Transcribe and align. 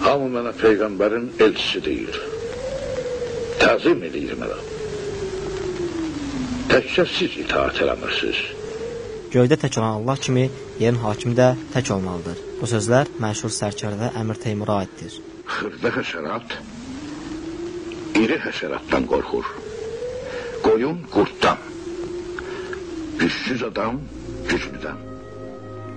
Hamı 0.00 0.28
mənə 0.34 0.52
Peyğəmbərin 0.60 1.26
elçisi 1.44 1.82
deyir. 1.84 2.16
Təzim 3.60 4.00
edir 4.08 4.32
mənə. 4.40 4.56
Təkcə 6.70 7.04
siz 7.16 7.36
itaat 7.42 7.82
eləmirsiniz. 7.84 8.40
Göydə 9.34 9.58
tək 9.62 9.76
olan 9.78 9.98
Allah 10.00 10.22
kimi 10.26 10.46
yerin 10.80 11.00
hakimi 11.04 11.36
də 11.38 11.50
tək 11.74 11.92
olmalıdır. 11.96 12.40
Bu 12.60 12.68
sözlər 12.70 13.10
məşhur 13.22 13.52
sərkərdə 13.54 14.12
Əmir 14.22 14.40
Teymura 14.44 14.80
aiddir. 14.84 15.18
Xırda 15.50 15.92
həşərat 15.98 16.56
iri 18.22 18.40
həşəratdan 18.46 19.06
qorxur. 19.12 19.52
Qoyun 20.64 21.04
qurtdan. 21.14 21.62
Gücsüz 23.20 23.62
adam 23.70 24.02
güclüdən. 24.48 25.09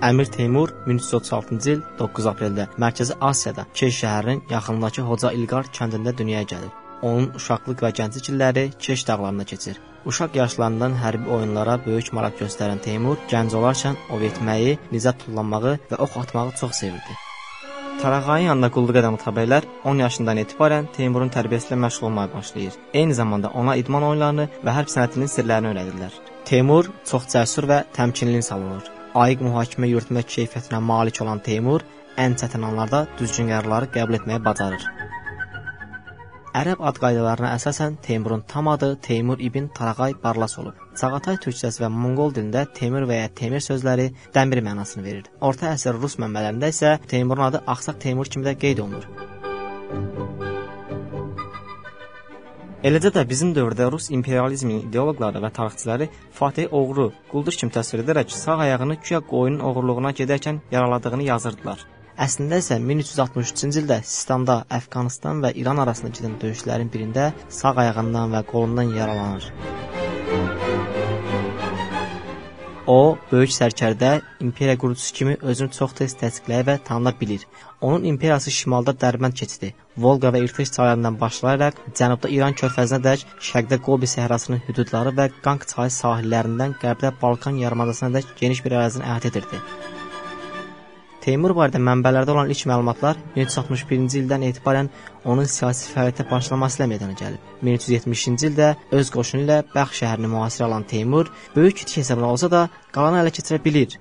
Əmir 0.04 0.26
Teymur 0.28 0.68
1336-cı 0.84 1.70
il 1.72 1.78
9 1.98 2.26
apreldə 2.28 2.64
Mərkəzi 2.82 3.14
Asiyada 3.24 3.62
Keş 3.72 4.02
şəhərinin 4.02 4.42
yaxınlığındakı 4.50 5.02
Hoca 5.08 5.30
İlqar 5.32 5.70
kəndində 5.78 6.12
dünyaya 6.18 6.44
gəlir. 6.50 6.72
Onun 7.08 7.30
uşaqlıq 7.38 7.80
və 7.80 7.90
gənclik 7.98 8.28
illəri 8.32 8.64
Keş 8.86 9.06
dağlarında 9.08 9.46
keçir. 9.52 9.78
Uşaq 10.04 10.36
yaşlarından 10.36 10.98
hərbi 11.00 11.30
oyunlara 11.36 11.78
böyük 11.86 12.10
maraq 12.12 12.36
göstərən 12.42 12.82
Teymur 12.84 13.16
gənc 13.30 13.56
olarkən 13.56 13.96
ov 14.12 14.26
etməyi, 14.28 14.74
nizə 14.92 15.14
tullanmağı 15.22 15.72
və 15.92 16.00
ox 16.06 16.18
atmağı 16.22 16.52
çox 16.60 16.74
sevirdi. 16.82 17.16
Tarağayın 18.02 18.50
yanında 18.50 18.70
qulluq 18.74 18.98
edən 19.00 19.16
təbəələr 19.22 19.68
10 19.92 20.02
yaşından 20.04 20.42
etibarən 20.42 20.90
Teymurun 20.98 21.32
tərbiyəsi 21.32 21.72
ilə 21.72 21.78
məşğul 21.86 22.10
olmaya 22.10 22.28
başlayır. 22.34 22.76
Eyni 22.92 23.14
zamanda 23.14 23.48
ona 23.62 23.78
idman 23.80 24.04
oyunlarını 24.10 24.46
və 24.66 24.76
hərb 24.80 24.92
sənətinin 24.96 25.32
sirlərini 25.36 25.72
öyrədirlər. 25.72 26.20
Teymur 26.44 26.92
çox 27.08 27.30
cəsur 27.36 27.70
və 27.72 27.80
təmkinli 27.96 28.42
insan 28.42 28.68
olur. 28.68 28.92
Ayıq 29.14 29.44
mühakimə 29.46 29.86
yürütmə 29.86 30.24
keyfiyyətinə 30.26 30.80
malik 30.82 31.20
olan 31.22 31.38
Teymur 31.46 31.84
ən 32.18 32.32
çətin 32.40 32.64
anlarda 32.66 33.04
düzgün 33.20 33.52
qərarları 33.52 33.86
qəbul 33.94 34.16
etməyi 34.18 34.40
bacarır. 34.42 34.86
Ərəb 36.58 36.82
ad 36.88 36.98
qaydalarına 37.02 37.52
əsasən 37.54 37.94
Teymurun 38.02 38.42
tam 38.50 38.72
adı 38.72 38.88
Teymur 39.06 39.38
ibn 39.48 39.68
Tarağay 39.78 40.16
Barlas 40.24 40.58
olub. 40.58 40.80
Çağatay 40.98 41.38
türkçəsi 41.46 41.84
və 41.84 41.92
Monqol 41.94 42.34
dilində 42.34 42.64
Teymur 42.74 43.06
və 43.10 43.20
ya 43.20 43.30
Temir 43.42 43.62
sözləri 43.62 44.08
dəmir 44.34 44.62
mənasını 44.66 45.06
verir. 45.06 45.30
Orta 45.40 45.70
əsr 45.76 45.98
rus 46.02 46.18
mənbələrində 46.22 46.74
isə 46.74 46.96
Teymurun 47.14 47.48
adı 47.52 47.62
Axsaq 47.76 48.02
Teymur 48.06 48.30
kimi 48.34 48.50
də 48.50 48.58
qeyd 48.66 48.82
olunur. 48.82 49.33
Eləcə 52.84 53.08
də 53.16 53.22
bizim 53.24 53.54
dövrdə 53.56 53.86
Rus 53.88 54.10
imperializminin 54.12 54.90
ideoloqları 54.90 55.40
və 55.40 55.48
tarixçiləri 55.56 56.08
Fatih 56.36 56.74
oğru, 56.80 57.06
quldur 57.30 57.56
kimi 57.56 57.72
təsvir 57.72 58.02
edərək 58.02 58.34
sağ 58.36 58.58
ayağını 58.66 58.98
güya 59.06 59.22
qoyunun 59.30 59.62
oğurluğuna 59.70 60.12
gedərkən 60.18 60.58
yaraladığını 60.74 61.24
yazırdılar. 61.30 61.86
Əslində 62.26 62.60
isə 62.60 62.76
1363-cü 62.90 63.86
ildə 63.86 63.98
Sistanda 64.04 64.58
Əfqanistan 64.80 65.40
və 65.46 65.54
İran 65.62 65.80
arasında 65.86 66.12
gedən 66.18 66.36
döyüşlərin 66.44 66.92
birində 66.92 67.32
sağ 67.48 67.72
ayağından 67.86 68.36
və 68.36 68.44
qolundan 68.52 68.92
yaralanır. 69.00 69.48
O, 72.86 73.16
böyük 73.30 73.52
sərkərdə 73.54 74.08
imperiya 74.44 74.76
qurucusu 74.76 75.14
kimi 75.16 75.36
özünü 75.40 75.72
çox 75.72 75.94
tez 76.00 76.14
təsdiqləyə 76.20 76.66
və 76.68 76.74
tanına 76.84 77.14
bilir. 77.20 77.46
Onun 77.80 78.04
imperiyası 78.10 78.52
şimalda 78.52 78.92
Dərbənd 79.04 79.38
keçidi, 79.40 79.70
Volqa 79.96 80.34
və 80.34 80.42
İrtiş 80.44 80.74
çaylarından 80.76 81.16
başlayaraq 81.20 81.80
cənubda 81.96 82.28
İran 82.36 82.58
körfəzinədək, 82.60 83.24
şərqdə 83.48 83.80
Qobi 83.88 84.10
səhrasının 84.16 84.60
hüdudları 84.68 85.16
və 85.16 85.30
Qanq 85.48 85.64
çayı 85.72 85.96
sahillərindən 85.96 86.76
qərbdə 86.84 87.16
Balkan 87.22 87.60
yarımadasınadək 87.64 88.36
geniş 88.40 88.64
bir 88.66 88.76
ərazini 88.76 89.08
əhatə 89.08 89.32
edirdi. 89.32 89.64
Teymur 91.24 91.54
barədə 91.56 91.80
mənbələrdə 91.80 92.34
olan 92.34 92.50
ilk 92.52 92.66
məlumatlar 92.68 93.16
1361-ci 93.32 94.18
ildən 94.20 94.42
etibarən 94.50 94.90
onun 95.24 95.48
siyasi 95.48 95.88
fəaliyyətə 95.94 96.26
başlaması 96.28 96.82
ilə 96.82 96.88
meydana 96.90 97.16
gəlib. 97.16 97.46
1370-ci 97.64 98.50
ildə 98.50 98.74
öz 98.98 99.12
qoşunu 99.14 99.46
ilə 99.46 99.62
Bəx 99.72 100.02
şəhərini 100.02 100.28
mühasirə 100.34 100.68
alan 100.68 100.84
Teymur 100.90 101.32
böyük 101.56 101.86
itki 101.86 102.02
hesabına 102.02 102.28
olsa 102.34 102.50
da 102.52 102.66
qalanı 102.92 103.22
ələ 103.22 103.32
keçirə 103.38 103.62
bilir. 103.64 103.96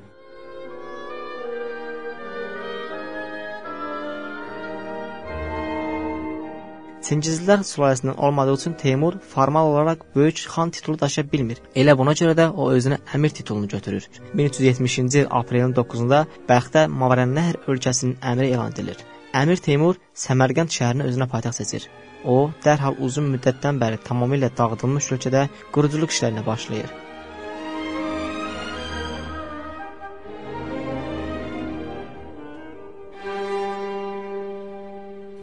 Çingizlilər 7.03 7.65
sülaləsindən 7.67 8.15
olmadığı 8.25 8.53
üçün 8.57 8.73
Teymur 8.79 9.15
formal 9.33 9.71
olaraq 9.71 10.05
böyük 10.15 10.37
xan 10.53 10.69
titulu 10.69 10.99
daşıya 10.99 11.25
bilmir. 11.31 11.59
Elə 11.75 11.97
buna 11.99 12.13
görə 12.19 12.35
də 12.37 12.45
o 12.51 12.69
özünə 12.71 13.01
əmir 13.17 13.33
titulunu 13.39 13.67
götürür. 13.67 14.07
1370-ci 14.35 15.19
il 15.23 15.27
aprelin 15.39 15.75
9-da 15.79 16.21
Bəxtdə 16.49 16.85
Mavarənnəhr 17.01 17.59
ölkəsinin 17.67 18.15
əmiri 18.31 18.55
elan 18.55 18.71
edilir. 18.71 19.03
Əmir 19.43 19.59
Teymur 19.67 19.99
Səmərqənd 20.25 20.71
şəhərini 20.77 21.09
özünə 21.11 21.27
paytaxt 21.35 21.65
seçir. 21.65 21.89
O, 22.23 22.51
dərhal 22.63 22.95
uzun 23.03 23.27
müddətdən 23.35 23.83
bəri 23.83 23.99
tamamilə 24.07 24.53
dağıdılmış 24.57 25.11
ölkədə 25.17 25.49
quruculuq 25.75 26.15
işlərinə 26.15 26.45
başlayır. 26.47 26.93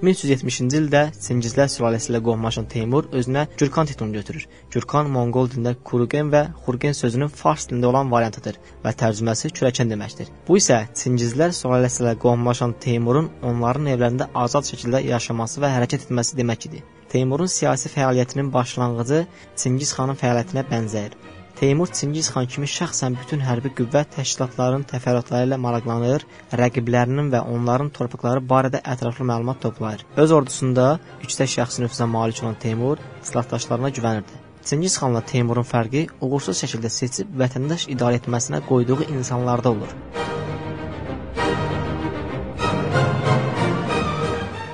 1370-ci 0.00 0.78
ildə 0.78 1.00
Çingizlər 1.12 1.68
sülaləsi 1.68 2.08
ilə 2.08 2.22
qohumlaşan 2.24 2.64
Teymur 2.72 3.10
özünə 3.12 3.42
Gürkan 3.60 3.88
titulunu 3.88 4.16
götürür. 4.16 4.46
Gürkan 4.72 5.10
Monqol 5.12 5.50
dilində 5.52 5.74
Kurugen 5.84 6.30
və 6.32 6.46
Xurgen 6.64 6.96
sözünün 6.96 7.28
fars 7.40 7.66
dilində 7.68 7.90
olan 7.90 8.08
variantıdır 8.12 8.56
və 8.84 8.94
tərcüməsi 9.02 9.50
kürəkən 9.58 9.92
deməkdir. 9.92 10.30
Bu 10.48 10.56
isə 10.56 10.78
Çingizlər 10.96 11.52
sülaləsi 11.56 12.00
ilə 12.04 12.14
qohumlaşan 12.22 12.72
Teymurun 12.80 13.28
onların 13.50 13.90
evlərində 13.96 14.30
azad 14.44 14.64
şəkildə 14.70 15.02
yaşaması 15.10 15.60
və 15.60 15.74
hərəkət 15.74 16.08
etməsi 16.08 16.40
demək 16.40 16.70
idi. 16.70 16.80
Teymurun 17.12 17.52
siyasi 17.58 17.92
fəaliyyətinin 17.92 18.48
başlanğıcı 18.56 19.26
Çingiz 19.56 19.92
xanın 19.98 20.16
fəaliyyətinə 20.16 20.64
bənzəyir. 20.72 21.18
Teymur 21.60 21.90
Çingiz 21.92 22.30
xan 22.32 22.46
kimi 22.48 22.66
şəxsən 22.72 23.18
bütün 23.20 23.42
hərbi 23.44 23.68
qüvvət 23.76 24.14
təşkilatlarının 24.14 24.86
təfərrüatları 24.88 25.44
ilə 25.48 25.58
maraqlanır, 25.60 26.22
rəqiblərinin 26.60 27.28
və 27.34 27.42
onların 27.54 27.90
torpaqları 27.98 28.40
barədə 28.52 28.80
ətraflı 28.94 29.26
məlumat 29.28 29.60
toplayır. 29.66 30.06
Öz 30.24 30.32
ordusunda 30.38 30.86
yüksək 31.20 31.52
şəxsi 31.58 31.84
nüfuza 31.84 32.06
malik 32.14 32.40
olan 32.40 32.56
Teymur 32.64 33.04
silahdaşlarına 33.20 33.92
güvənirdi. 34.00 34.40
Çingiz 34.64 34.96
xanla 35.02 35.20
Teymurun 35.34 35.68
fərqi 35.74 36.06
uğursuz 36.22 36.64
şəkildə 36.64 36.94
seçib 36.96 37.36
vətəndaş 37.44 37.90
idarə 37.92 38.22
etməsinə 38.22 38.64
qoyduğu 38.72 39.10
insanlarda 39.10 39.76
olur. 39.76 39.94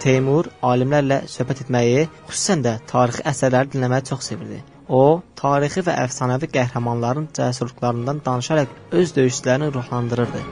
Teymur 0.07 0.47
alimlərlə 0.63 1.17
söhbət 1.27 1.65
etməyi, 1.65 2.05
xüsusən 2.29 2.61
də 2.63 2.77
tarixi 2.87 3.25
əsərləri 3.27 3.73
dinləməyi 3.73 4.05
çox 4.07 4.29
sevirdi. 4.29 4.61
O, 4.87 5.01
tarixi 5.41 5.83
və 5.83 5.97
əfsanəvi 6.05 6.47
qəhrəmanların 6.53 7.27
cəsurluqlarından 7.35 8.21
danışaraq 8.29 8.95
öz 9.01 9.15
döyüşçülərini 9.17 9.73
ruhlandırırdı. 9.75 10.45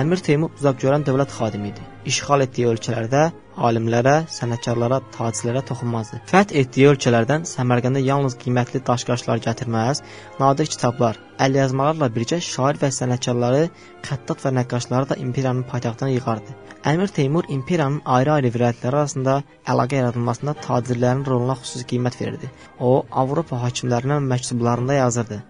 Əmir 0.00 0.24
Teymur 0.30 0.56
uzaqgörən 0.56 1.04
dövlət 1.04 1.36
xadimi 1.36 1.68
idi. 1.74 1.84
İşğal 2.08 2.46
etdiyi 2.46 2.70
ölkələrdə 2.72 3.26
alimlərə, 3.56 4.14
sənətkarlara, 4.30 5.00
tacirlərə 5.14 5.62
toxunmazdı. 5.68 6.20
Fəth 6.30 6.54
etdiyi 6.60 6.88
ölkələrdən 6.92 7.46
Səmərqəndə 7.48 8.02
yalnız 8.04 8.36
qiymətli 8.42 8.82
daşqaşlar 8.86 9.42
gətirməz, 9.46 10.02
nadir 10.40 10.70
kitablar, 10.74 11.20
əlyazmalarla 11.46 12.10
birgə 12.16 12.40
şair 12.42 12.80
və 12.82 12.90
sənətkarları, 12.98 13.68
xəttat 14.08 14.44
və 14.44 14.54
nəqqaşları 14.58 15.10
da 15.12 15.18
imperiyanın 15.26 15.64
paytaxtına 15.70 16.10
yığardı. 16.14 16.58
Əmir 16.84 17.14
Teymur 17.16 17.46
imperiyanın 17.48 18.02
ayrı-ayrı 18.16 18.50
vilayətləri 18.56 19.00
arasında 19.00 19.38
əlaqə 19.72 20.02
yaradılmasında 20.02 20.56
tacirlərin 20.66 21.24
roluna 21.28 21.56
xüsusi 21.62 21.88
qiymət 21.94 22.20
verirdi. 22.20 22.50
O, 22.78 23.06
Avropa 23.10 23.62
hakimlərinə 23.62 24.20
məktublarında 24.32 25.00
yazırdı: 25.00 25.42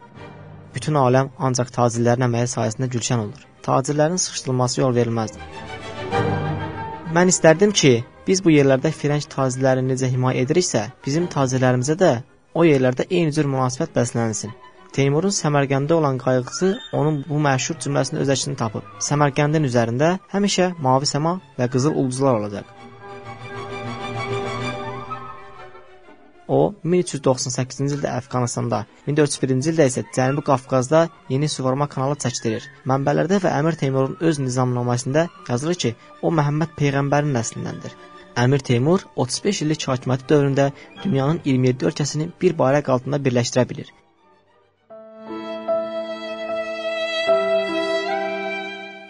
Bütün 0.75 1.01
aləm 1.01 1.33
ancaq 1.49 1.75
tacirlərin 1.75 2.29
əməyi 2.29 2.51
sayəsində 2.55 2.91
gülşən 2.95 3.27
olur. 3.27 3.47
Tacirlərin 3.67 4.21
sıxışdırılması 4.21 4.81
yol 4.81 4.95
verilməzdi. 4.95 5.64
Mən 7.15 7.29
istərdim 7.31 7.71
ki, 7.79 7.91
biz 8.27 8.41
bu 8.43 8.51
yerlərdə 8.51 8.91
Frenç 8.91 9.29
tacirlərini 9.31 9.93
necə 9.93 10.09
himayə 10.11 10.41
ediriksə, 10.43 10.81
bizim 11.05 11.29
tacirlərimizə 11.31 11.95
də 12.01 12.09
o 12.59 12.65
yerlərdə 12.67 13.07
eyni 13.07 13.31
cür 13.37 13.47
münasibət 13.53 13.93
bəslənsin. 13.95 14.51
Teymurun 14.97 15.35
Səmərqəndə 15.37 15.95
olan 15.95 16.19
qayğısı 16.19 16.73
onun 17.01 17.21
bu 17.29 17.39
məşhur 17.47 17.79
cümləsində 17.85 18.25
öz 18.25 18.33
əksini 18.35 18.59
tapıb. 18.59 18.89
Səmərqəndin 19.11 19.71
üzərində 19.71 20.09
həmişə 20.35 20.73
mavi 20.89 21.07
səma 21.13 21.37
və 21.61 21.71
qızıl 21.77 21.95
ulduzlar 22.03 22.41
olacaq. 22.41 22.75
O 26.49 26.75
1398-ci 26.85 27.97
ildə 27.97 28.11
Əfqanistanda, 28.19 28.83
1401-ci 29.07 29.71
ildə 29.73 29.87
isə 29.89 30.03
Cənubi 30.17 30.45
Qafqazda 30.45 31.07
yeni 31.33 31.49
suvarma 31.49 31.89
kanalı 31.95 32.19
çəkdirir. 32.27 32.67
Mənbələrdə 32.91 33.41
və 33.47 33.55
Əmir 33.61 33.79
Teymurun 33.81 34.19
öz 34.21 34.41
nizamnaməsində 34.45 35.27
yazılır 35.49 35.81
ki, 35.87 35.95
o 36.23 36.33
Məhəmməd 36.41 36.77
peyğəmbərin 36.81 37.33
nəslindəndir. 37.39 37.97
Əmir 38.45 38.65
Teymur 38.69 39.07
35 39.25 39.63
illik 39.65 39.89
hakimiyyəti 39.89 40.31
dövründə 40.35 40.71
dünyanın 41.03 41.41
27 41.45 41.91
ölkəsini 41.91 42.33
bir 42.43 42.59
bayraq 42.59 42.91
altında 42.97 43.23
birləşdirə 43.25 43.69
bilir. 43.71 43.93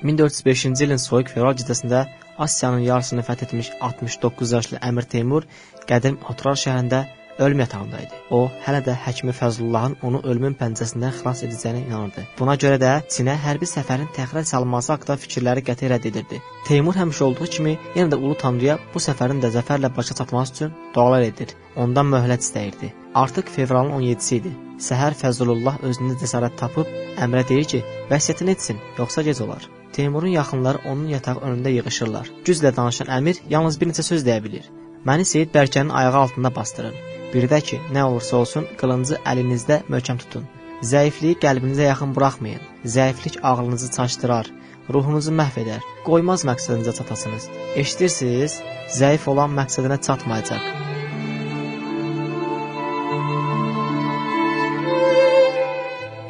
1405-ci 0.04 0.84
ilin 0.84 1.00
soyuq 1.00 1.30
fevral 1.32 1.54
gecəsində 1.56 2.04
Asiyanın 2.46 2.82
yarısını 2.84 3.22
fəth 3.26 3.44
etmiş 3.46 3.70
69 3.88 4.52
yaşlı 4.52 4.80
Əmir 4.88 5.06
Teymur 5.14 5.46
qədim 5.88 6.18
Otrar 6.30 6.58
şəhərində 6.60 7.04
ölüm 7.38 7.60
yatağında 7.60 8.00
idi. 8.04 8.18
O, 8.30 8.48
hələ 8.66 8.80
də 8.86 8.94
həkimi 9.06 9.34
Fəzlullahın 9.36 9.96
onu 10.06 10.20
ölümün 10.30 10.56
pəncəsindən 10.60 11.14
xilas 11.18 11.42
edəcəyinə 11.46 11.84
inanırdı. 11.86 12.24
Buna 12.38 12.56
görə 12.64 12.78
də 12.82 12.92
Çinə 13.14 13.36
hərbi 13.44 13.68
səfərin 13.70 14.10
təxirə 14.16 14.44
salınması 14.50 14.92
haqqında 14.94 15.16
fikirləri 15.24 15.64
qəti 15.68 15.90
rədd 15.92 16.08
edirdi. 16.10 16.40
Teymur 16.68 16.98
həmişə 17.00 17.24
olduğu 17.28 17.50
kimi 17.56 17.76
yenə 17.96 18.10
də 18.12 18.20
Ulu 18.20 18.36
Tanrıya 18.42 18.78
bu 18.94 19.02
səfərin 19.06 19.42
də 19.44 19.52
zəfərlə 19.56 19.90
başa 19.96 20.14
çatması 20.20 20.54
üçün 20.54 20.74
dualar 20.94 21.26
edir. 21.30 21.54
Ondan 21.76 22.10
möhlət 22.14 22.46
istəyirdi. 22.46 22.92
Artıq 23.14 23.50
fevralın 23.56 23.96
17-si 24.00 24.36
idi. 24.40 24.52
Səhər 24.88 25.14
Fəzlullah 25.18 25.80
özündə 25.86 26.18
cəsarət 26.22 26.58
tapıb 26.58 26.90
əmrə 27.26 27.44
deyir 27.48 27.66
ki, 27.72 27.82
vəsiyyətini 28.10 28.54
etsin, 28.56 28.80
yoxsa 28.98 29.22
gec 29.22 29.42
olar. 29.44 29.68
Teymurun 29.94 30.34
yaxınları 30.34 30.78
onun 30.90 31.06
yatağı 31.08 31.42
önündə 31.46 31.70
yığılırlar. 31.76 32.30
Güclə 32.46 32.76
danışan 32.76 33.12
əmir 33.18 33.42
yalnız 33.48 33.80
bir 33.80 33.92
neçə 33.92 34.02
söz 34.02 34.26
deyə 34.26 34.42
bilir. 34.42 34.70
Məni 35.06 35.24
Seyid 35.30 35.54
Bərkənin 35.54 35.92
ayağı 35.92 36.22
altında 36.26 36.54
bastırın. 36.54 37.13
Bir 37.34 37.48
də 37.50 37.58
ki, 37.66 37.80
nə 37.94 38.02
olursa 38.06 38.36
olsun, 38.38 38.66
qılıncı 38.78 39.16
əlinizdə 39.26 39.80
möhkəm 39.90 40.20
tutun. 40.22 40.44
Zəifliyi 40.86 41.34
qəlbinizə 41.42 41.88
yaxın 41.88 42.12
buraxmayın. 42.14 42.62
Zəiflik 42.96 43.40
ağlınızı 43.50 43.88
çaşdırar, 43.96 44.50
ruhunuzu 44.94 45.34
məhv 45.40 45.58
edər. 45.64 45.82
Qoymaz 46.06 46.44
məqsədinizə 46.46 46.94
çatasınız. 46.98 47.48
Eşidirsiniz? 47.82 48.58
Zəif 49.00 49.26
olan 49.32 49.50
məqsədinə 49.58 49.98
çatmayacaq. 50.06 50.68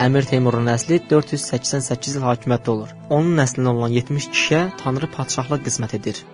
Əmir 0.04 0.26
Teymurun 0.28 0.64
nəsli 0.68 1.02
488 1.10 2.16
il 2.16 2.24
hakimiyyətdə 2.30 2.72
olur. 2.72 2.96
Onun 3.10 3.36
nəslindən 3.42 3.76
olan 3.76 3.92
70 3.98 4.30
kişiyə 4.32 4.62
Tanrı 4.80 5.08
padşahlıq 5.18 5.68
qismət 5.68 6.00
edir. 6.00 6.24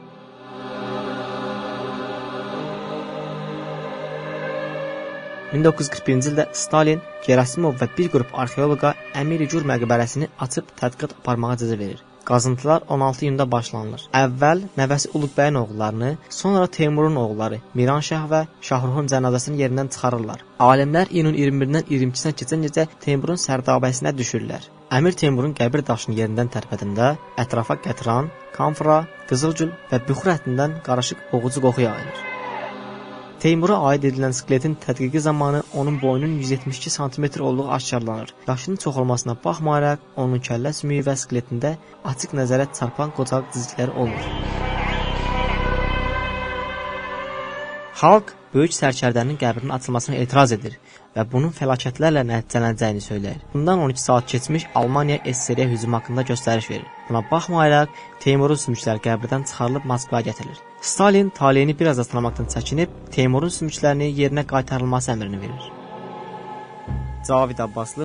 1941-ci 5.53 6.31
ildə 6.31 6.47
Stalin 6.55 7.01
Gerasimov 7.27 7.81
və 7.81 7.89
bir 7.97 8.13
qrup 8.13 8.37
arxeoloqa 8.45 8.95
Əmir 9.19 9.43
Gür 9.51 9.67
məqbərəsini 9.67 10.31
açıb 10.47 10.71
tədqiqat 10.79 11.17
aparmağa 11.19 11.57
icazə 11.57 11.79
verir. 11.81 12.05
Qazıntılar 12.31 12.85
16 12.95 13.25
iyunda 13.25 13.47
başlanılır. 13.53 14.05
Əvvəl 14.15 14.61
nəvəsi 14.79 15.11
Uluqbəyin 15.19 15.59
oğullarını, 15.59 16.11
sonra 16.29 16.67
Teymurun 16.77 17.17
oğulları 17.17 17.59
Miranşah 17.75 18.29
və 18.31 18.45
Şahruxun 18.69 19.11
cənazəsini 19.11 19.59
yerindən 19.65 19.91
çıxarırlar. 19.95 20.45
Alimlər 20.69 21.11
iyunun 21.11 21.35
21-dən 21.35 21.91
22-sinə 21.91 22.37
keçən 22.43 22.67
gecə 22.69 22.87
Teymurun 23.03 23.41
sərdabəsinə 23.49 24.15
düşürlər. 24.23 24.71
Əmir 24.95 25.19
Teymurun 25.25 25.57
qəbir 25.59 25.83
daşını 25.91 26.21
yerindən 26.23 26.55
tərpədəndə 26.55 27.15
ətrafa 27.43 27.81
qətran, 27.89 28.31
kamfra, 28.55 29.05
qızılgül 29.31 29.75
və 29.91 30.05
buxur 30.07 30.37
ətindən 30.39 30.83
qarışıq 30.87 31.31
boğucu 31.33 31.67
qoxu 31.67 31.89
yayılır. 31.89 32.30
Teymura 33.41 33.77
aid 33.89 34.03
edilən 34.05 34.35
skeletin 34.37 34.75
tədqiqi 34.83 35.21
zamanı 35.25 35.63
onun 35.75 35.95
boyunun 36.03 36.33
172 36.39 36.91
sm 36.91 37.25
olduğu 37.41 37.71
aşkarlanır. 37.71 38.35
Yaşının 38.49 38.77
çox 38.77 38.97
olmasına 38.97 39.37
baxmayaraq, 39.45 39.97
onun 40.17 40.43
kəllə 40.49 40.73
sümüyü 40.77 41.07
və 41.07 41.15
skeletində 41.23 41.71
açıq 42.05 42.35
nəzərə 42.37 42.67
çarpan 42.79 43.15
qocaq 43.17 43.49
cizgiləri 43.55 43.97
olmur. 43.97 44.29
Xalq 48.03 48.37
böyük 48.55 48.77
sərkərdənin 48.77 49.41
qəbrinin 49.41 49.73
açılmasına 49.79 50.21
etiraz 50.21 50.53
edir 50.53 50.77
və 51.17 51.25
bunun 51.33 51.57
fəlakətlərlə 51.57 52.27
nəticələnəcəyini 52.35 53.07
söyləyir. 53.09 53.45
Bundan 53.55 53.87
12 53.89 54.05
saat 54.05 54.33
keçmiş 54.35 54.67
Almaniya 54.75 55.23
SSR-yə 55.25 55.73
hücum 55.73 55.97
haqqında 55.97 56.29
göstəriş 56.33 56.71
verir. 56.71 56.89
Buna 57.09 57.25
baxmayaraq 57.31 58.03
Teymurun 58.21 58.67
sümükləri 58.67 59.09
qəbrdən 59.09 59.49
çıxarılıb 59.49 59.89
Moskvaya 59.95 60.29
gətirilir. 60.29 60.61
Stalin 60.81 61.29
taleyini 61.29 61.79
biraz 61.79 61.99
da 61.99 62.05
tanımaqdan 62.05 62.47
çəkinib 62.53 62.93
Teymurun 63.13 63.53
sümüklərini 63.53 64.07
yerinə 64.17 64.47
qaytarılması 64.53 65.11
əmrini 65.13 65.41
verir. 65.41 65.65
Cavid 67.29 67.59
Abbaslı 67.59 67.99